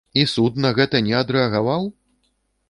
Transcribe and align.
І 0.19 0.21
суд 0.31 0.55
на 0.65 0.71
гэта 0.79 1.01
не 1.09 1.13
адрэагаваў? 1.21 1.87